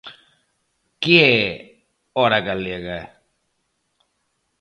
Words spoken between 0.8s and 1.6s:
Que é